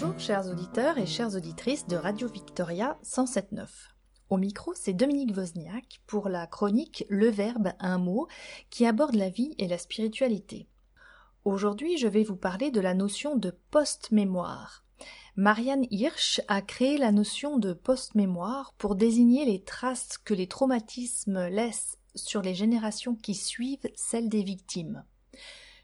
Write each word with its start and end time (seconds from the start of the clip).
Bonjour 0.00 0.20
chers 0.20 0.46
auditeurs 0.46 0.96
et 0.98 1.06
chères 1.06 1.34
auditrices 1.34 1.88
de 1.88 1.96
Radio 1.96 2.28
Victoria 2.28 2.96
107.9. 3.02 3.66
Au 4.30 4.36
micro, 4.36 4.72
c'est 4.76 4.92
Dominique 4.92 5.36
Wozniak 5.36 6.00
pour 6.06 6.28
la 6.28 6.46
chronique 6.46 7.04
Le 7.08 7.28
Verbe, 7.28 7.72
un 7.80 7.98
mot 7.98 8.28
qui 8.70 8.86
aborde 8.86 9.16
la 9.16 9.28
vie 9.28 9.56
et 9.58 9.66
la 9.66 9.76
spiritualité. 9.76 10.68
Aujourd'hui, 11.44 11.98
je 11.98 12.06
vais 12.06 12.22
vous 12.22 12.36
parler 12.36 12.70
de 12.70 12.80
la 12.80 12.94
notion 12.94 13.34
de 13.34 13.52
post-mémoire. 13.72 14.84
Marianne 15.34 15.86
Hirsch 15.90 16.40
a 16.46 16.62
créé 16.62 16.96
la 16.96 17.10
notion 17.10 17.58
de 17.58 17.72
post-mémoire 17.72 18.74
pour 18.78 18.94
désigner 18.94 19.46
les 19.46 19.64
traces 19.64 20.16
que 20.16 20.32
les 20.32 20.46
traumatismes 20.46 21.48
laissent 21.48 21.98
sur 22.14 22.40
les 22.40 22.54
générations 22.54 23.16
qui 23.16 23.34
suivent 23.34 23.90
celles 23.96 24.28
des 24.28 24.44
victimes. 24.44 25.02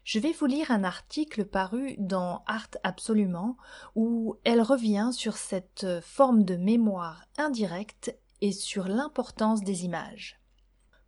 Je 0.05 0.19
vais 0.19 0.33
vous 0.33 0.45
lire 0.45 0.69
un 0.69 0.83
article 0.83 1.45
paru 1.45 1.95
dans 1.97 2.43
Art 2.45 2.69
Absolument 2.83 3.57
où 3.95 4.35
elle 4.43 4.61
revient 4.61 5.09
sur 5.11 5.35
cette 5.35 5.87
forme 6.01 6.43
de 6.43 6.55
mémoire 6.55 7.25
indirecte 7.39 8.15
et 8.39 8.51
sur 8.51 8.87
l'importance 8.87 9.63
des 9.63 9.83
images. 9.83 10.39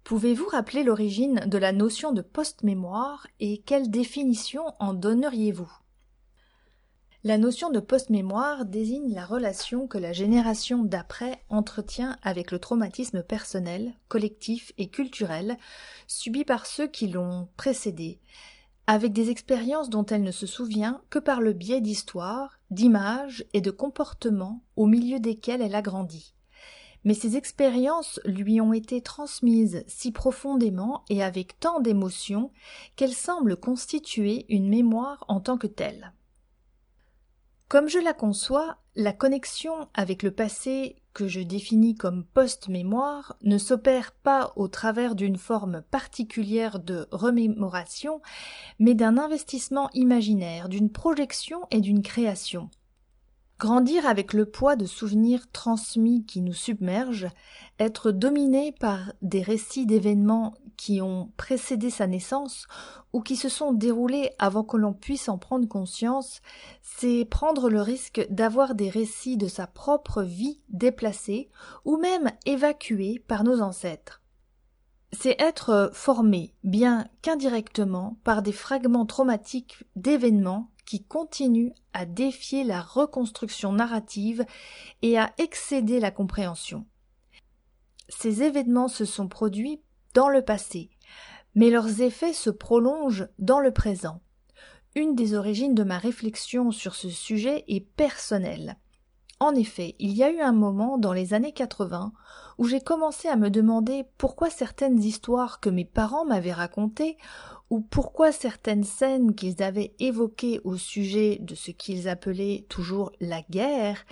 Pouvez-vous 0.04 0.48
rappeler 0.48 0.82
l'origine 0.82 1.42
de 1.46 1.60
la 1.60 1.74
notion 1.74 2.12
de 2.12 2.24
post-mémoire 2.24 3.28
et 3.40 3.60
quelle 3.60 3.92
définition 3.92 4.64
en 4.80 4.96
donneriez-vous? 4.96 5.72
La 7.24 7.38
notion 7.38 7.70
de 7.70 7.80
post-mémoire 7.80 8.66
désigne 8.66 9.14
la 9.14 9.28
relation 9.28 9.86
que 9.86 10.00
la 10.00 10.12
génération 10.12 10.84
d'après 10.84 11.44
entretient 11.50 12.18
avec 12.24 12.50
le 12.50 12.58
traumatisme 12.58 13.22
personnel, 13.22 13.94
collectif 14.08 14.72
et 14.80 14.90
culturel 14.90 15.58
subi 16.08 16.44
par 16.46 16.66
ceux 16.66 16.88
qui 16.88 17.08
l'ont 17.08 17.48
précédé, 17.58 18.20
avec 18.88 19.12
des 19.12 19.30
expériences 19.30 19.90
dont 19.90 20.06
elle 20.06 20.24
ne 20.24 20.32
se 20.32 20.48
souvient 20.48 21.02
que 21.10 21.20
par 21.20 21.42
le 21.42 21.52
biais 21.52 21.82
d'histoires, 21.82 22.60
d'images 22.72 23.46
et 23.54 23.60
de 23.60 23.70
comportements 23.70 24.64
au 24.78 24.86
milieu 24.86 25.20
desquels 25.20 25.62
elle 25.62 25.76
a 25.76 25.82
grandi. 25.82 26.34
Mais 27.04 27.14
ces 27.14 27.38
expériences 27.38 28.20
lui 28.26 28.60
ont 28.60 28.74
été 28.74 29.02
transmises 29.02 29.84
si 29.88 30.12
profondément 30.12 31.04
et 31.10 31.22
avec 31.22 31.60
tant 31.60 31.80
d'émotion 31.80 32.52
qu'elles 32.96 33.14
semblent 33.14 33.58
constituer 33.58 34.46
une 34.50 34.70
mémoire 34.70 35.24
en 35.28 35.42
tant 35.42 35.58
que 35.58 35.68
telle. 35.68 36.14
Comme 37.68 37.90
je 37.90 38.00
la 38.00 38.14
conçois, 38.14 38.78
la 38.98 39.14
connexion 39.14 39.88
avec 39.94 40.24
le 40.24 40.32
passé 40.32 40.96
que 41.14 41.28
je 41.28 41.40
définis 41.40 41.94
comme 41.94 42.26
post-mémoire 42.26 43.38
ne 43.44 43.60
s'opère 43.60 44.12
pas 44.12 44.54
au 44.56 44.68
travers 44.68 45.14
d'une 45.14 45.38
forme 45.38 45.84
particulière 45.92 46.80
de 46.80 47.08
remémoration, 47.12 48.22
mais 48.80 48.96
d'un 48.96 49.20
investissement 49.20 49.92
imaginaire, 49.94 50.68
d'une 50.68 50.92
projection 50.92 51.62
et 51.70 51.80
d'une 51.80 52.02
création. 52.02 52.72
Grandir 53.60 54.06
avec 54.06 54.34
le 54.34 54.46
poids 54.46 54.76
de 54.76 54.86
souvenirs 54.86 55.50
transmis 55.52 56.24
qui 56.26 56.42
nous 56.42 56.54
submergent, 56.54 57.30
être 57.80 58.12
dominé 58.12 58.72
par 58.72 59.12
des 59.24 59.42
récits 59.42 59.88
d'événements 59.88 60.54
qui 60.76 61.02
ont 61.02 61.32
précédé 61.38 61.90
sa 61.90 62.06
naissance 62.06 62.68
ou 63.14 63.22
qui 63.22 63.36
se 63.36 63.50
sont 63.50 63.74
déroulés 63.74 64.30
avant 64.38 64.64
que 64.64 64.78
l'on 64.78 64.94
puisse 64.94 65.28
en 65.28 65.40
prendre 65.40 65.68
conscience, 65.68 66.42
c'est 66.84 67.26
prendre 67.26 67.72
le 67.72 67.82
risque 67.82 68.28
d'avoir 68.30 68.76
des 68.76 68.92
récits 68.92 69.38
de 69.38 69.48
sa 69.48 69.66
propre 69.66 70.22
vie 70.22 70.62
déplacés 70.70 71.50
ou 71.84 71.98
même 71.98 72.30
évacués 72.46 73.24
par 73.28 73.44
nos 73.44 73.62
ancêtres. 73.62 74.22
C'est 75.14 75.42
être 75.42 75.90
formé, 75.94 76.54
bien 76.64 77.08
qu'indirectement, 77.24 78.20
par 78.24 78.44
des 78.44 78.52
fragments 78.52 79.08
traumatiques 79.08 79.84
d'événements 79.96 80.70
qui 80.88 81.04
continuent 81.04 81.74
à 81.94 82.06
défier 82.06 82.64
la 82.64 82.82
reconstruction 82.82 83.74
narrative 83.74 84.46
et 85.02 85.20
à 85.20 85.34
excéder 85.38 86.00
la 86.00 86.12
compréhension. 86.12 86.86
Ces 88.08 88.42
événements 88.42 88.88
se 88.88 89.04
sont 89.04 89.28
produits 89.28 89.82
dans 90.14 90.30
le 90.30 90.42
passé, 90.42 90.90
mais 91.56 91.70
leurs 91.70 92.02
effets 92.02 92.34
se 92.34 92.50
prolongent 92.50 93.28
dans 93.38 93.60
le 93.60 93.72
présent. 93.72 94.22
Une 94.96 95.14
des 95.14 95.36
origines 95.36 95.76
de 95.76 95.84
ma 95.84 95.98
réflexion 95.98 96.72
sur 96.72 96.96
ce 96.96 97.10
sujet 97.10 97.66
est 97.68 97.82
personnelle. 97.82 98.78
En 99.40 99.54
effet, 99.54 99.96
il 100.00 100.14
y 100.14 100.24
a 100.24 100.32
eu 100.32 100.40
un 100.40 100.52
moment 100.52 100.98
dans 100.98 101.14
les 101.14 101.36
années 101.36 101.52
80 101.52 102.12
où 102.58 102.66
j'ai 102.66 102.82
commencé 102.82 103.28
à 103.28 103.36
me 103.36 103.52
demander 103.52 104.04
pourquoi 104.18 104.50
certaines 104.50 104.98
histoires 104.98 105.60
que 105.60 105.70
mes 105.70 105.86
parents 105.86 106.26
m'avaient 106.26 106.54
racontées 106.54 107.18
ou 107.70 107.82
pourquoi 107.82 108.32
certaines 108.32 108.84
scènes 108.84 109.36
qu'ils 109.36 109.62
avaient 109.62 109.94
évoquées 110.00 110.60
au 110.64 110.76
sujet 110.76 111.38
de 111.42 111.54
ce 111.54 111.70
qu'ils 111.70 112.08
appelaient 112.10 112.66
toujours 112.70 113.12
la 113.20 113.42
guerre 113.44 114.06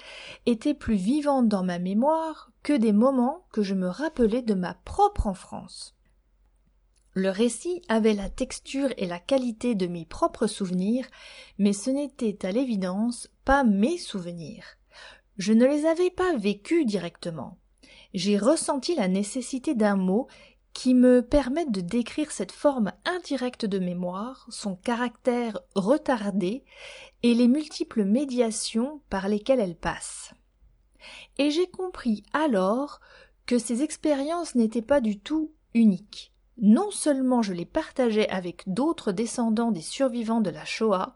étaient 0.46 0.76
plus 0.76 0.96
vivantes 0.96 1.48
dans 1.48 1.64
ma 1.64 1.80
mémoire 1.80 2.52
que 2.62 2.74
des 2.74 2.94
moments 2.94 3.46
que 3.52 3.64
je 3.64 3.74
me 3.74 3.88
rappelais 3.88 4.44
de 4.44 4.54
ma 4.54 4.74
propre 4.74 5.26
enfance. 5.26 5.96
Le 7.14 7.30
récit 7.30 7.82
avait 7.88 8.14
la 8.14 8.30
texture 8.30 8.90
et 8.98 9.08
la 9.08 9.20
qualité 9.20 9.74
de 9.74 9.88
mes 9.88 10.06
propres 10.06 10.48
souvenirs, 10.48 11.08
mais 11.58 11.72
ce 11.72 11.90
n'était 11.90 12.46
à 12.46 12.52
l'évidence 12.52 13.30
pas 13.46 13.64
mes 13.64 13.98
souvenirs. 13.98 14.66
Je 15.38 15.54
ne 15.54 15.66
les 15.66 15.86
avais 15.86 16.10
pas 16.10 16.36
vécus 16.36 16.86
directement. 16.86 17.58
J'ai 18.14 18.38
ressenti 18.38 18.96
la 18.96 19.08
nécessité 19.08 19.76
d'un 19.76 19.96
mot 19.96 20.28
qui 20.74 20.94
me 20.94 21.22
permette 21.22 21.72
de 21.72 21.82
décrire 21.82 22.32
cette 22.32 22.52
forme 22.52 22.92
indirecte 23.06 23.66
de 23.66 23.80
mémoire, 23.80 24.46
son 24.50 24.76
caractère 24.76 25.60
retardé 25.76 26.64
et 27.24 27.34
les 27.34 27.48
multiples 27.48 28.04
médiations 28.04 29.02
par 29.10 29.30
lesquelles 29.30 29.60
elle 29.60 29.78
passe. 29.78 30.34
Et 31.38 31.52
j'ai 31.52 31.68
compris 31.68 32.24
alors 32.34 33.00
que 33.46 33.58
ces 33.58 33.84
expériences 33.84 34.56
n'étaient 34.56 34.82
pas 34.82 35.02
du 35.02 35.20
tout 35.20 35.54
uniques 35.74 36.36
non 36.58 36.92
seulement 36.92 37.42
je 37.42 37.54
les 37.54 37.66
partageais 37.66 38.30
avec 38.30 38.64
d'autres 38.68 39.12
descendants 39.12 39.72
des 39.72 39.82
survivants 39.82 40.42
de 40.42 40.50
la 40.50 40.66
Shoah, 40.66 41.16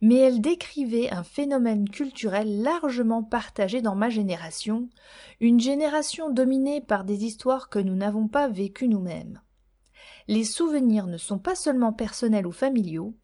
mais 0.00 0.16
elles 0.16 0.40
décrivaient 0.40 1.10
un 1.10 1.22
phénomène 1.22 1.88
culturel 1.88 2.62
largement 2.62 3.22
partagé 3.22 3.82
dans 3.82 3.94
ma 3.94 4.10
génération, 4.10 4.88
une 5.40 5.60
génération 5.60 6.30
dominée 6.30 6.80
par 6.80 7.04
des 7.04 7.24
histoires 7.24 7.68
que 7.68 7.78
nous 7.78 7.96
n'avons 7.96 8.28
pas 8.28 8.48
vécues 8.48 8.88
nous-mêmes. 8.88 9.40
Les 10.28 10.44
souvenirs 10.44 11.06
ne 11.06 11.16
sont 11.16 11.38
pas 11.38 11.54
seulement 11.54 11.92
personnels 11.92 12.46
ou 12.46 12.52
familiaux, 12.52 13.14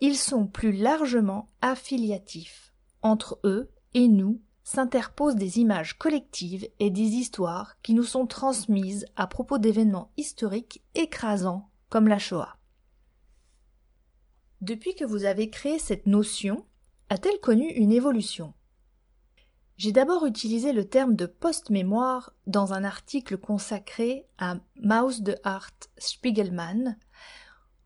ils 0.00 0.16
sont 0.16 0.46
plus 0.46 0.72
largement 0.72 1.48
affiliatifs 1.62 2.74
entre 3.02 3.38
eux 3.44 3.70
et 3.94 4.08
nous 4.08 4.40
s'interposent 4.64 5.36
des 5.36 5.58
images 5.58 5.96
collectives 5.96 6.66
et 6.80 6.90
des 6.90 7.00
histoires 7.00 7.76
qui 7.82 7.94
nous 7.94 8.02
sont 8.02 8.26
transmises 8.26 9.06
à 9.14 9.26
propos 9.26 9.58
d'événements 9.58 10.10
historiques 10.16 10.82
écrasants 10.94 11.68
comme 11.90 12.08
la 12.08 12.18
Shoah. 12.18 12.56
Depuis 14.64 14.94
que 14.94 15.04
vous 15.04 15.26
avez 15.26 15.50
créé 15.50 15.78
cette 15.78 16.06
notion, 16.06 16.64
a-t-elle 17.10 17.38
connu 17.38 17.68
une 17.68 17.92
évolution? 17.92 18.54
J'ai 19.76 19.92
d'abord 19.92 20.24
utilisé 20.24 20.72
le 20.72 20.88
terme 20.88 21.16
de 21.16 21.26
post-mémoire 21.26 22.32
dans 22.46 22.72
un 22.72 22.82
article 22.82 23.36
consacré 23.36 24.26
à 24.38 24.56
Maus 24.80 25.20
de 25.20 25.36
Hart 25.44 25.90
Spiegelman 25.98 26.96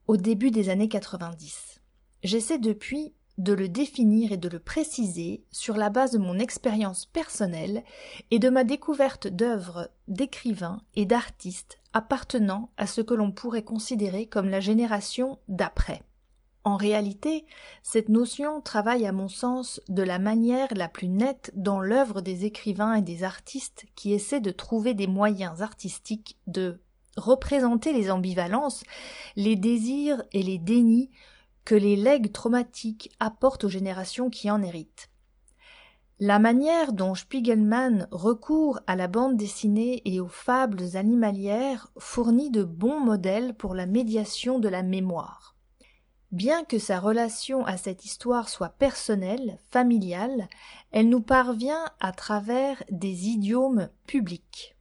au 0.07 0.17
début 0.17 0.53
des 0.53 0.69
années 0.69 0.89
90. 0.89 1.81
J'essaie 2.23 2.61
depuis 2.61 3.13
de 3.39 3.55
le 3.55 3.69
définir 3.69 4.31
et 4.31 4.37
de 4.37 4.49
le 4.49 4.61
préciser 4.61 5.43
sur 5.51 5.77
la 5.77 5.91
base 5.91 6.13
de 6.13 6.19
mon 6.19 6.39
expérience 6.39 7.07
personnelle 7.07 7.83
et 8.31 8.39
de 8.39 8.51
ma 8.51 8.63
découverte 8.63 9.27
d'œuvres 9.27 9.91
d'écrivains 10.07 10.81
et 10.95 11.07
d'artistes 11.07 11.81
appartenant 11.93 12.71
à 12.77 12.87
ce 12.87 13.01
que 13.01 13.15
l'on 13.15 13.33
pourrait 13.33 13.65
considérer 13.65 14.27
comme 14.27 14.49
la 14.49 14.61
génération 14.61 15.41
d'après. 15.49 16.05
En 16.65 16.77
réalité, 16.77 17.47
cette 17.83 18.09
notion 18.09 18.61
travaille 18.61 19.07
à 19.07 19.13
mon 19.13 19.29
sens 19.29 19.81
de 19.89 20.03
la 20.03 20.19
manière 20.19 20.69
la 20.75 20.89
plus 20.89 21.09
nette 21.09 21.51
dans 21.55 21.81
l'œuvre 21.81 22.21
des 22.21 22.45
écrivains 22.45 22.95
et 22.95 23.03
des 23.03 23.25
artistes 23.25 23.87
qui 23.95 24.13
essaient 24.13 24.41
de 24.41 24.51
trouver 24.51 24.95
des 24.95 25.07
moyens 25.07 25.63
artistiques 25.63 26.37
de 26.47 26.81
représenter 27.17 27.93
les 27.93 28.11
ambivalences, 28.11 28.85
les 29.37 29.57
désirs 29.57 30.23
et 30.33 30.43
les 30.43 30.59
dénis 30.59 31.11
que 31.65 31.75
les 31.75 31.97
legs 31.97 32.33
traumatiques 32.33 33.11
apportent 33.21 33.65
aux 33.65 33.69
générations 33.69 34.31
qui 34.31 34.51
en 34.51 34.63
héritent. 34.63 35.11
La 36.21 36.39
manière 36.41 36.93
dont 36.93 37.15
Spiegelman 37.15 38.09
recourt 38.11 38.81
à 38.89 38.97
la 38.97 39.07
bande 39.07 39.37
dessinée 39.37 40.03
et 40.05 40.19
aux 40.19 40.29
fables 40.29 40.97
animalières 40.97 41.93
fournit 41.97 42.51
de 42.51 42.65
bons 42.65 42.99
modèles 42.99 43.55
pour 43.55 43.75
la 43.75 43.87
médiation 43.87 44.59
de 44.59 44.69
la 44.69 44.83
mémoire. 44.83 45.58
Bien 46.31 46.63
que 46.65 46.79
sa 46.79 47.01
relation 47.01 47.65
à 47.65 47.79
cette 47.79 48.05
histoire 48.05 48.51
soit 48.51 48.69
personnelle, 48.69 49.59
familiale, 49.71 50.49
elle 50.93 51.09
nous 51.09 51.23
parvient 51.23 51.87
à 52.01 52.13
travers 52.13 52.83
des 52.91 53.29
idiomes 53.29 53.89
publics. 54.07 54.77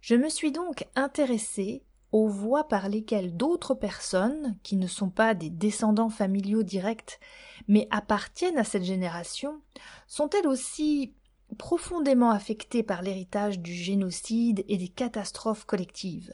Je 0.00 0.14
me 0.14 0.30
suis 0.30 0.50
donc 0.50 0.86
intéressée 0.94 1.84
aux 2.12 2.28
voix 2.28 2.66
par 2.66 2.88
lesquelles 2.88 3.36
d'autres 3.36 3.74
personnes, 3.74 4.56
qui 4.62 4.76
ne 4.76 4.86
sont 4.86 5.10
pas 5.10 5.34
des 5.34 5.50
descendants 5.50 6.08
familiaux 6.08 6.62
directs, 6.62 7.20
mais 7.66 7.86
appartiennent 7.90 8.56
à 8.56 8.64
cette 8.64 8.84
génération, 8.84 9.60
sont 10.06 10.30
elles 10.30 10.48
aussi 10.48 11.12
profondément 11.58 12.30
affectées 12.30 12.82
par 12.82 13.02
l'héritage 13.02 13.58
du 13.58 13.74
génocide 13.74 14.64
et 14.66 14.78
des 14.78 14.88
catastrophes 14.88 15.66
collectives. 15.66 16.32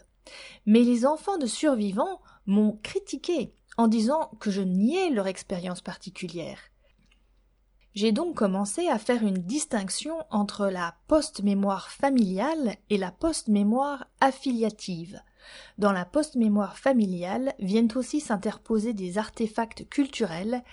Mais 0.67 0.81
les 0.81 1.05
enfants 1.05 1.39
de 1.39 1.47
survivants 1.47 2.21
m'ont 2.47 2.79
critiqué 2.83 3.53
en 3.77 3.89
disant 3.89 4.31
que 4.41 4.51
je 4.51 4.63
niais 4.63 5.11
leur 5.11 5.27
expérience 5.27 5.81
particulière. 5.81 6.59
J'ai 7.95 8.11
donc 8.11 8.35
commencé 8.35 8.89
à 8.89 8.99
faire 8.99 9.23
une 9.23 9.39
distinction 9.39 10.17
entre 10.31 10.67
la 10.67 10.97
post-mémoire 11.07 11.91
familiale 11.91 12.77
et 12.91 12.99
la 12.99 13.13
post-mémoire 13.13 14.07
affiliative. 14.21 15.21
Dans 15.79 15.93
la 15.93 16.05
post-mémoire 16.05 16.77
familiale 16.77 17.55
viennent 17.61 17.93
aussi 17.95 18.21
s'interposer 18.21 18.95
des 18.95 19.17
artefacts 19.19 19.89
culturels 19.89 20.65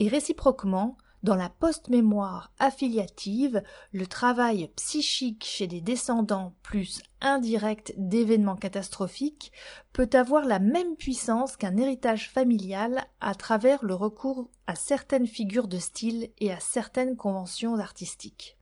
et 0.00 0.08
réciproquement 0.08 0.98
dans 1.26 1.34
la 1.34 1.48
post-mémoire 1.48 2.52
affiliative, 2.60 3.60
le 3.92 4.06
travail 4.06 4.70
psychique 4.76 5.44
chez 5.44 5.66
des 5.66 5.80
descendants 5.80 6.54
plus 6.62 7.02
indirects 7.20 7.92
d'événements 7.96 8.54
catastrophiques 8.54 9.50
peut 9.92 10.08
avoir 10.12 10.44
la 10.44 10.60
même 10.60 10.94
puissance 10.94 11.56
qu'un 11.56 11.76
héritage 11.78 12.30
familial 12.30 13.04
à 13.20 13.34
travers 13.34 13.84
le 13.84 13.94
recours 13.94 14.48
à 14.68 14.76
certaines 14.76 15.26
figures 15.26 15.66
de 15.66 15.78
style 15.78 16.30
et 16.38 16.52
à 16.52 16.60
certaines 16.60 17.16
conventions 17.16 17.76
artistiques. 17.76 18.56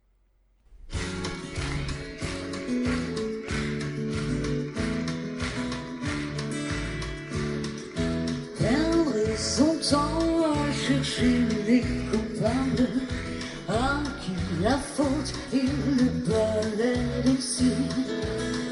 Coupables 12.45 12.89
à 13.69 14.03
qui 14.21 14.33
la 14.63 14.77
faute 14.77 15.33
il 15.53 15.71
balai 16.27 16.99
ici. 17.39 17.73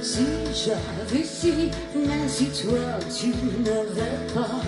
Si 0.03 0.27
j'avais 0.53 1.25
si, 1.25 1.71
mais 1.95 2.29
si 2.29 2.47
toi 2.47 2.99
tu 3.09 3.29
n'avais 3.63 4.19
pas, 4.35 4.61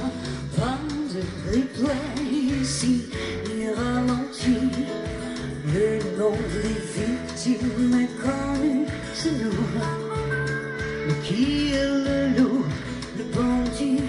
pas 0.56 0.78
de 1.12 1.20
replay 1.50 2.62
ici, 2.62 3.06
ni 3.48 3.68
ralenti. 3.70 4.56
Le 5.66 6.18
nom 6.18 6.32
des 6.32 6.76
victimes 6.94 8.00
est 8.00 8.14
connu, 8.22 8.86
c'est 9.12 9.32
nous. 9.32 9.66
Mais 11.06 11.14
qui 11.24 11.72
est 11.72 11.84
le 11.84 12.38
loup, 12.38 12.64
le 13.18 13.24
bandit? 13.34 14.00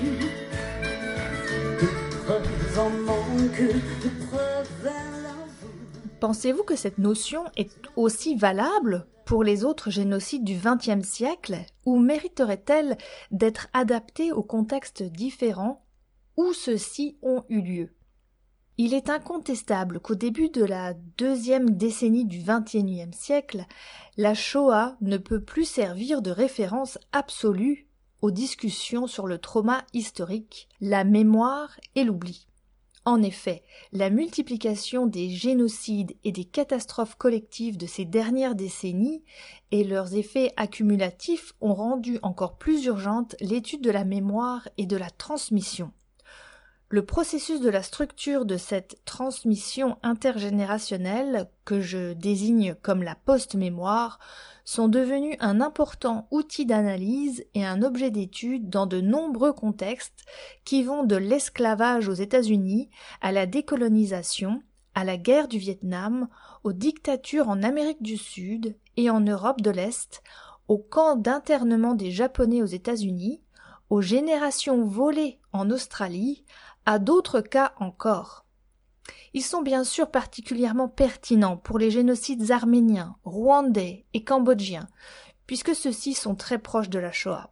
Pensez-vous 6.25 6.63
que 6.63 6.75
cette 6.75 6.97
notion 6.97 7.43
est 7.55 7.69
aussi 7.95 8.35
valable 8.35 9.05
pour 9.27 9.43
les 9.43 9.63
autres 9.63 9.91
génocides 9.91 10.43
du 10.43 10.57
XXe 10.57 11.07
siècle 11.07 11.57
ou 11.85 11.99
mériterait-elle 11.99 12.97
d'être 13.29 13.67
adaptée 13.73 14.31
aux 14.31 14.41
contextes 14.41 15.03
différents 15.03 15.85
où 16.35 16.51
ceux-ci 16.51 17.19
ont 17.21 17.43
eu 17.49 17.61
lieu? 17.61 17.89
Il 18.79 18.95
est 18.95 19.11
incontestable 19.11 19.99
qu'au 19.99 20.15
début 20.15 20.49
de 20.49 20.65
la 20.65 20.95
deuxième 20.95 21.69
décennie 21.69 22.25
du 22.25 22.39
XXIe 22.39 23.13
siècle, 23.13 23.63
la 24.17 24.33
Shoah 24.33 24.97
ne 25.01 25.17
peut 25.17 25.43
plus 25.43 25.65
servir 25.65 26.23
de 26.23 26.31
référence 26.31 26.97
absolue 27.11 27.87
aux 28.23 28.31
discussions 28.31 29.05
sur 29.05 29.27
le 29.27 29.37
trauma 29.37 29.83
historique, 29.93 30.69
la 30.81 31.03
mémoire 31.03 31.79
et 31.93 32.03
l'oubli. 32.03 32.47
En 33.07 33.21
effet, 33.21 33.61
la 33.91 34.09
multiplication 34.09 35.05
des 35.05 35.29
génocides 35.29 36.15
et 36.23 36.31
des 36.31 36.43
catastrophes 36.43 37.15
collectives 37.15 37.77
de 37.77 37.85
ces 37.85 38.03
dernières 38.03 38.55
décennies 38.55 39.23
et 39.71 39.83
leurs 39.83 40.15
effets 40.15 40.51
accumulatifs 40.57 41.53
ont 41.61 41.75
rendu 41.75 42.17
encore 42.23 42.57
plus 42.57 42.85
urgente 42.85 43.35
l'étude 43.41 43.81
de 43.81 43.91
la 43.91 44.05
mémoire 44.05 44.67
et 44.77 44.87
de 44.87 44.97
la 44.97 45.11
transmission. 45.11 45.91
Le 46.95 47.05
processus 47.05 47.59
de 47.59 47.69
la 47.69 47.83
structure 47.83 48.45
de 48.45 48.55
cette 48.55 49.03
transmission 49.03 49.97
intergénérationnelle, 50.01 51.49
que 51.65 51.81
je 51.81 52.13
désigne 52.13 52.73
comme 52.81 53.03
la 53.03 53.15
post-mémoire, 53.15 54.17
sont 54.63 54.87
devenus 54.87 55.35
un 55.41 55.59
important 55.59 56.25
outil 56.31 56.65
d'analyse 56.65 57.43
et 57.53 57.65
un 57.65 57.83
objet 57.83 58.11
d'étude 58.11 58.69
dans 58.69 58.85
de 58.85 59.01
nombreux 59.01 59.51
contextes 59.51 60.23
qui 60.63 60.83
vont 60.83 61.03
de 61.03 61.17
l'esclavage 61.17 62.07
aux 62.07 62.13
États-Unis 62.13 62.89
à 63.19 63.33
la 63.33 63.45
décolonisation, 63.45 64.61
à 64.93 65.03
la 65.03 65.17
guerre 65.17 65.49
du 65.49 65.57
Vietnam, 65.57 66.29
aux 66.63 66.71
dictatures 66.71 67.49
en 67.49 67.61
Amérique 67.61 68.03
du 68.03 68.15
Sud 68.15 68.77
et 68.95 69.09
en 69.09 69.19
Europe 69.19 69.59
de 69.59 69.69
l'Est, 69.71 70.23
aux 70.69 70.77
camps 70.77 71.17
d'internement 71.17 71.93
des 71.93 72.11
Japonais 72.11 72.61
aux 72.61 72.67
États-Unis, 72.67 73.41
aux 73.89 74.01
générations 74.01 74.83
volées 74.85 75.39
en 75.51 75.69
Australie, 75.69 76.43
à 76.85 76.99
d'autres 76.99 77.41
cas 77.41 77.73
encore. 77.79 78.45
Ils 79.33 79.43
sont 79.43 79.61
bien 79.61 79.83
sûr 79.83 80.09
particulièrement 80.09 80.87
pertinents 80.87 81.57
pour 81.57 81.77
les 81.77 81.91
génocides 81.91 82.51
arméniens, 82.51 83.15
rwandais 83.23 84.05
et 84.13 84.23
cambodgiens, 84.23 84.87
puisque 85.47 85.75
ceux-ci 85.75 86.13
sont 86.13 86.35
très 86.35 86.57
proches 86.57 86.89
de 86.89 86.99
la 86.99 87.11
Shoah. 87.11 87.51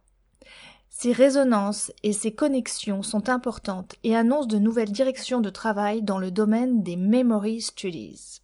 Ces 0.88 1.12
résonances 1.12 1.92
et 2.02 2.12
ces 2.12 2.32
connexions 2.32 3.02
sont 3.02 3.28
importantes 3.28 3.96
et 4.04 4.14
annoncent 4.14 4.46
de 4.46 4.58
nouvelles 4.58 4.92
directions 4.92 5.40
de 5.40 5.50
travail 5.50 6.02
dans 6.02 6.18
le 6.18 6.30
domaine 6.30 6.82
des 6.82 6.96
memory 6.96 7.60
studies. 7.60 8.40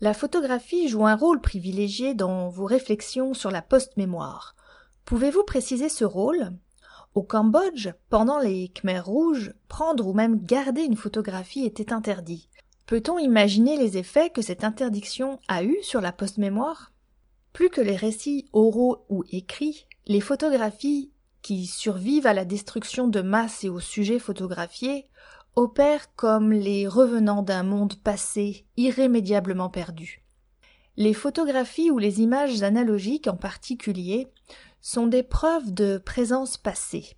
La 0.00 0.14
photographie 0.14 0.88
joue 0.88 1.06
un 1.06 1.16
rôle 1.16 1.40
privilégié 1.40 2.14
dans 2.14 2.48
vos 2.48 2.66
réflexions 2.66 3.34
sur 3.34 3.50
la 3.50 3.62
post-mémoire. 3.62 4.54
Pouvez-vous 5.04 5.44
préciser 5.44 5.88
ce 5.88 6.04
rôle? 6.04 6.52
Au 7.14 7.22
Cambodge, 7.22 7.90
pendant 8.08 8.38
les 8.38 8.68
Khmers 8.68 9.04
rouges, 9.04 9.52
prendre 9.68 10.06
ou 10.06 10.14
même 10.14 10.42
garder 10.42 10.82
une 10.82 10.96
photographie 10.96 11.66
était 11.66 11.92
interdit. 11.92 12.48
Peut-on 12.86 13.18
imaginer 13.18 13.76
les 13.76 13.98
effets 13.98 14.30
que 14.30 14.40
cette 14.40 14.64
interdiction 14.64 15.38
a 15.46 15.62
eus 15.62 15.82
sur 15.82 16.00
la 16.00 16.12
post-mémoire? 16.12 16.92
Plus 17.52 17.68
que 17.68 17.82
les 17.82 17.96
récits 17.96 18.48
oraux 18.54 19.04
ou 19.10 19.24
écrits, 19.30 19.86
les 20.06 20.22
photographies 20.22 21.10
qui 21.42 21.66
survivent 21.66 22.26
à 22.26 22.32
la 22.32 22.46
destruction 22.46 23.08
de 23.08 23.20
masse 23.20 23.62
et 23.62 23.68
aux 23.68 23.80
sujets 23.80 24.18
photographiés 24.18 25.06
opèrent 25.54 26.14
comme 26.14 26.50
les 26.50 26.88
revenants 26.88 27.42
d'un 27.42 27.62
monde 27.62 27.96
passé 27.96 28.64
irrémédiablement 28.78 29.68
perdu. 29.68 30.24
Les 30.96 31.12
photographies 31.14 31.90
ou 31.90 31.98
les 31.98 32.22
images 32.22 32.62
analogiques 32.62 33.26
en 33.26 33.36
particulier 33.36 34.28
sont 34.82 35.06
des 35.06 35.22
preuves 35.22 35.72
de 35.72 35.96
présence 35.96 36.58
passée. 36.58 37.16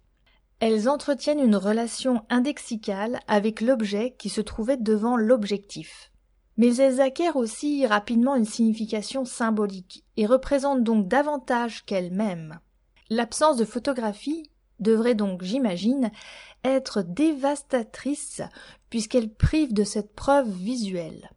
Elles 0.61 0.89
entretiennent 0.89 1.41
une 1.41 1.57
relation 1.57 2.25
indexicale 2.29 3.19
avec 3.27 3.61
l'objet 3.61 4.15
qui 4.19 4.29
se 4.29 4.43
trouvait 4.43 4.77
devant 4.77 5.17
l'objectif. 5.17 6.13
Mais 6.57 6.77
elles 6.77 7.01
acquièrent 7.01 7.37
aussi 7.37 7.87
rapidement 7.87 8.37
une 8.37 8.45
signification 8.45 9.25
symbolique 9.25 10.05
et 10.17 10.27
représentent 10.27 10.85
donc 10.85 11.09
davantage 11.09 11.85
qu'elles-mêmes. 11.85 12.61
L'absence 13.11 13.57
de 13.57 13.65
photographie 13.65 14.51
devrait 14.79 15.15
donc, 15.15 15.43
j'imagine, 15.43 16.11
être 16.65 17.03
dévastatrice 17.03 18.43
puisqu'elle 18.91 19.33
prive 19.33 19.73
de 19.73 19.85
cette 19.85 20.15
preuve 20.15 20.49
visuelle. 20.49 21.31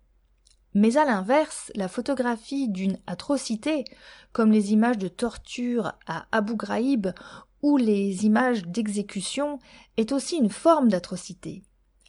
Mais 0.73 0.97
à 0.97 1.05
l'inverse, 1.05 1.71
la 1.75 1.87
photographie 1.87 2.67
d'une 2.67 2.99
atrocité, 3.07 3.85
comme 4.31 4.51
les 4.51 4.73
images 4.73 4.97
de 4.97 5.07
torture 5.07 5.93
à 6.05 6.27
Abu 6.31 6.55
Ghraib 6.55 7.07
ou 7.61 7.77
les 7.77 8.25
images 8.25 8.63
d'exécution 8.63 9.59
est 9.97 10.11
aussi 10.11 10.37
une 10.37 10.49
forme 10.49 10.89
d'atrocité. 10.89 11.63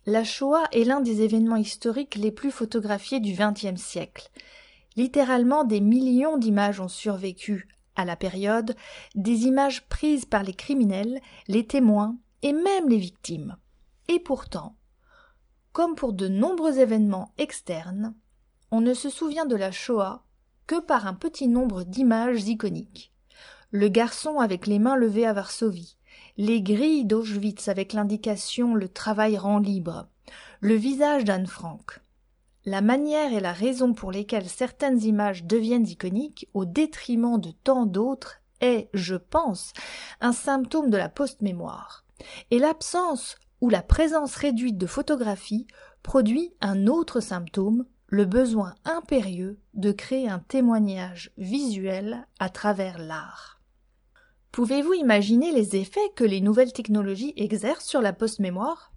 La 0.06 0.24
Shoah 0.24 0.64
est 0.72 0.84
l'un 0.84 1.00
des 1.00 1.22
événements 1.22 1.56
historiques 1.56 2.16
les 2.16 2.32
plus 2.32 2.50
photographiés 2.50 3.20
du 3.20 3.34
XXe 3.34 3.80
siècle. 3.80 4.30
Littéralement 4.96 5.64
des 5.64 5.80
millions 5.80 6.38
d'images 6.38 6.80
ont 6.80 6.88
survécu 6.88 7.68
à 7.94 8.04
la 8.04 8.16
période, 8.16 8.74
des 9.14 9.46
images 9.46 9.86
prises 9.88 10.24
par 10.24 10.42
les 10.42 10.54
criminels, 10.54 11.20
les 11.46 11.66
témoins 11.66 12.16
et 12.42 12.52
même 12.52 12.88
les 12.88 12.96
victimes. 12.96 13.56
Et 14.08 14.20
pourtant, 14.20 14.76
comme 15.72 15.94
pour 15.94 16.12
de 16.12 16.28
nombreux 16.28 16.78
événements 16.78 17.32
externes, 17.38 18.14
on 18.70 18.80
ne 18.80 18.94
se 18.94 19.10
souvient 19.10 19.46
de 19.46 19.56
la 19.56 19.70
Shoah 19.70 20.22
que 20.66 20.80
par 20.80 21.06
un 21.06 21.14
petit 21.14 21.48
nombre 21.48 21.84
d'images 21.84 22.46
iconiques 22.48 23.12
le 23.70 23.88
garçon 23.88 24.38
avec 24.38 24.66
les 24.66 24.78
mains 24.78 24.96
levées 24.96 25.26
à 25.26 25.34
Varsovie, 25.34 25.96
les 26.38 26.62
grilles 26.62 27.04
d'Auschwitz 27.04 27.68
avec 27.68 27.92
l'indication 27.92 28.74
le 28.74 28.88
travail 28.88 29.36
rend 29.36 29.58
libre, 29.58 30.08
le 30.60 30.74
visage 30.74 31.24
d'Anne 31.24 31.46
Frank. 31.46 32.00
La 32.64 32.80
manière 32.80 33.32
et 33.32 33.40
la 33.40 33.52
raison 33.52 33.92
pour 33.92 34.10
lesquelles 34.10 34.48
certaines 34.48 35.02
images 35.02 35.44
deviennent 35.44 35.86
iconiques 35.86 36.48
au 36.54 36.64
détriment 36.64 37.38
de 37.38 37.50
tant 37.50 37.86
d'autres 37.86 38.40
est, 38.60 38.88
je 38.94 39.16
pense, 39.16 39.72
un 40.20 40.32
symptôme 40.32 40.90
de 40.90 40.96
la 40.96 41.08
post-mémoire. 41.08 42.04
Et 42.50 42.58
l'absence 42.58 43.36
ou 43.60 43.68
la 43.68 43.82
présence 43.82 44.34
réduite 44.34 44.78
de 44.78 44.86
photographie 44.86 45.66
produit 46.02 46.52
un 46.60 46.86
autre 46.86 47.20
symptôme, 47.20 47.84
le 48.08 48.24
besoin 48.24 48.74
impérieux 48.86 49.58
de 49.74 49.92
créer 49.92 50.28
un 50.28 50.38
témoignage 50.38 51.30
visuel 51.36 52.26
à 52.38 52.48
travers 52.48 52.98
l'art. 52.98 53.60
Pouvez-vous 54.50 54.94
imaginer 54.94 55.52
les 55.52 55.76
effets 55.76 56.10
que 56.16 56.24
les 56.24 56.40
nouvelles 56.40 56.72
technologies 56.72 57.34
exercent 57.36 57.86
sur 57.86 58.00
la 58.00 58.14
post-mémoire? 58.14 58.92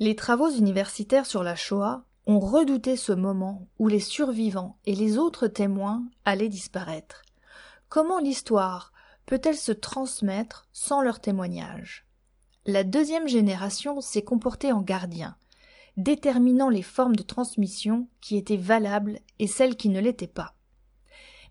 Les 0.00 0.16
travaux 0.16 0.50
universitaires 0.50 1.26
sur 1.26 1.44
la 1.44 1.54
Shoah 1.54 2.04
ont 2.26 2.40
redouté 2.40 2.96
ce 2.96 3.12
moment 3.12 3.68
où 3.78 3.86
les 3.86 4.00
survivants 4.00 4.78
et 4.84 4.96
les 4.96 5.16
autres 5.16 5.46
témoins 5.46 6.02
allaient 6.24 6.48
disparaître. 6.48 7.22
Comment 7.88 8.18
l'histoire 8.18 8.92
peut-elle 9.26 9.56
se 9.56 9.72
transmettre 9.72 10.66
sans 10.72 11.02
leur 11.02 11.20
témoignage? 11.20 12.04
La 12.66 12.82
deuxième 12.82 13.28
génération 13.28 14.00
s'est 14.00 14.22
comportée 14.22 14.72
en 14.72 14.82
gardien, 14.82 15.36
déterminant 16.02 16.68
les 16.68 16.82
formes 16.82 17.16
de 17.16 17.22
transmission 17.22 18.08
qui 18.20 18.36
étaient 18.36 18.56
valables 18.56 19.18
et 19.38 19.46
celles 19.46 19.76
qui 19.76 19.88
ne 19.88 20.00
l'étaient 20.00 20.26
pas. 20.26 20.54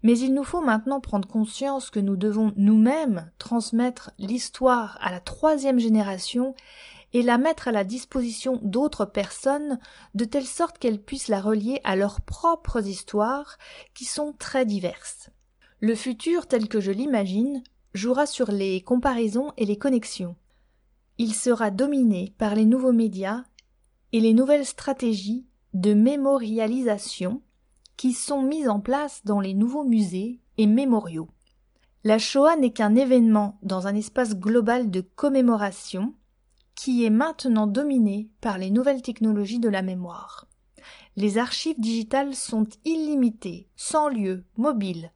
Mais 0.01 0.17
il 0.17 0.33
nous 0.33 0.43
faut 0.43 0.61
maintenant 0.61 1.01
prendre 1.01 1.27
conscience 1.27 1.89
que 1.89 1.99
nous 1.99 2.15
devons 2.15 2.53
nous-mêmes 2.55 3.29
transmettre 3.37 4.11
l'histoire 4.17 4.97
à 5.01 5.11
la 5.11 5.19
troisième 5.19 5.79
génération 5.79 6.55
et 7.11 7.21
la 7.21 7.37
mettre 7.37 7.67
à 7.67 7.71
la 7.71 7.83
disposition 7.83 8.59
d'autres 8.61 9.05
personnes 9.05 9.79
de 10.13 10.25
telle 10.25 10.45
sorte 10.45 10.77
qu'elles 10.77 11.01
puissent 11.01 11.27
la 11.27 11.41
relier 11.41 11.81
à 11.83 11.95
leurs 11.95 12.21
propres 12.21 12.87
histoires 12.87 13.57
qui 13.93 14.05
sont 14.05 14.33
très 14.37 14.65
diverses. 14.65 15.29
Le 15.81 15.95
futur 15.95 16.47
tel 16.47 16.67
que 16.67 16.79
je 16.79 16.91
l'imagine 16.91 17.63
jouera 17.93 18.25
sur 18.25 18.51
les 18.51 18.81
comparaisons 18.81 19.51
et 19.57 19.65
les 19.65 19.77
connexions. 19.77 20.35
Il 21.17 21.33
sera 21.33 21.71
dominé 21.71 22.33
par 22.37 22.55
les 22.55 22.65
nouveaux 22.65 22.93
médias 22.93 23.43
et 24.13 24.19
les 24.19 24.33
nouvelles 24.33 24.65
stratégies 24.65 25.45
de 25.73 25.93
mémorialisation 25.93 27.41
qui 27.97 28.13
sont 28.13 28.41
mises 28.41 28.69
en 28.69 28.79
place 28.79 29.21
dans 29.25 29.39
les 29.39 29.53
nouveaux 29.53 29.83
musées 29.83 30.39
et 30.57 30.67
mémoriaux. 30.67 31.29
La 32.03 32.17
Shoah 32.17 32.55
n'est 32.55 32.71
qu'un 32.71 32.95
événement 32.95 33.59
dans 33.61 33.87
un 33.87 33.95
espace 33.95 34.35
global 34.35 34.89
de 34.89 35.01
commémoration 35.01 36.13
qui 36.75 37.03
est 37.03 37.09
maintenant 37.09 37.67
dominé 37.67 38.29
par 38.39 38.57
les 38.57 38.71
nouvelles 38.71 39.01
technologies 39.01 39.59
de 39.59 39.67
la 39.67 39.81
mémoire. 39.81 40.47
Les 41.17 41.37
archives 41.37 41.79
digitales 41.79 42.35
sont 42.35 42.67
illimitées, 42.85 43.67
sans 43.75 44.07
lieu, 44.07 44.45
mobiles. 44.55 45.11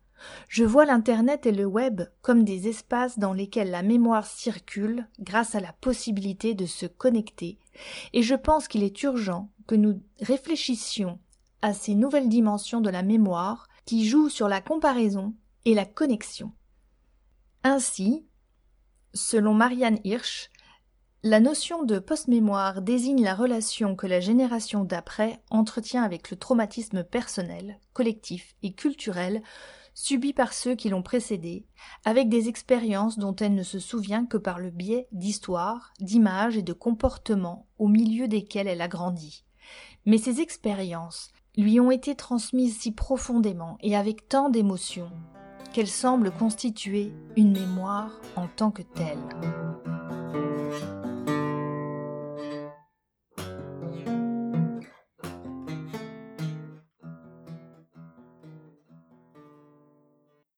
Je 0.50 0.66
vois 0.66 0.84
l'Internet 0.84 1.46
et 1.46 1.54
le 1.54 1.66
web 1.66 2.02
comme 2.22 2.44
des 2.44 2.68
espaces 2.68 3.18
dans 3.18 3.32
lesquels 3.32 3.72
la 3.72 3.82
mémoire 3.82 4.26
circule 4.26 5.08
grâce 5.22 5.56
à 5.56 5.62
la 5.62 5.72
possibilité 5.72 6.54
de 6.54 6.66
se 6.66 6.86
connecter, 6.86 7.60
et 8.14 8.24
je 8.24 8.36
pense 8.36 8.68
qu'il 8.68 8.84
est 8.84 9.04
urgent 9.04 9.50
que 9.68 9.76
nous 9.76 10.02
réfléchissions 10.22 11.20
à 11.62 11.74
ces 11.74 11.96
nouvelles 11.96 12.30
dimensions 12.30 12.82
de 12.82 12.90
la 12.90 13.04
mémoire 13.04 13.68
qui 13.86 14.08
jouent 14.08 14.30
sur 14.30 14.48
la 14.48 14.62
comparaison 14.62 15.34
et 15.66 15.74
la 15.74 15.86
connexion. 15.86 16.52
Ainsi, 17.64 18.26
selon 19.14 19.54
Marianne 19.54 20.00
Hirsch, 20.04 20.50
la 21.26 21.40
notion 21.40 21.84
de 21.84 22.00
post-mémoire 22.00 22.82
désigne 22.82 23.24
la 23.24 23.34
relation 23.34 23.96
que 23.96 24.08
la 24.08 24.20
génération 24.20 24.84
d'après 24.84 25.42
entretient 25.50 26.04
avec 26.04 26.30
le 26.30 26.38
traumatisme 26.38 27.06
personnel, 27.06 27.80
collectif 27.94 28.56
et 28.62 28.74
culturel 28.74 29.42
subi 29.94 30.34
par 30.34 30.54
ceux 30.54 30.76
qui 30.76 30.90
l'ont 30.90 31.02
précédé, 31.02 31.66
avec 32.06 32.30
des 32.30 32.50
expériences 32.50 33.18
dont 33.18 33.36
elle 33.36 33.56
ne 33.56 33.64
se 33.64 33.80
souvient 33.80 34.26
que 34.26 34.38
par 34.38 34.60
le 34.60 34.70
biais 34.70 35.08
d'histoires, 35.12 35.94
d'images 36.00 36.58
et 36.58 36.62
de 36.64 36.74
comportements 36.74 37.68
au 37.78 37.88
milieu 37.88 38.28
desquels 38.28 38.68
elle 38.68 38.82
a 38.82 38.88
grandi. 38.88 39.44
Mais 40.06 40.18
ces 40.18 40.42
expériences 40.42 41.32
lui 41.56 41.80
ont 41.80 41.92
été 41.92 42.16
transmises 42.16 42.78
si 42.78 42.92
profondément 42.92 43.78
et 43.82 43.96
avec 43.96 44.28
tant 44.28 44.50
d'émotion 44.50 45.10
qu'elles 45.72 45.88
semblent 45.88 46.32
constituer 46.32 47.12
une 47.36 47.52
mémoire 47.52 48.12
en 48.36 48.48
tant 48.48 48.72
que 48.72 48.84
telle. 48.84 49.18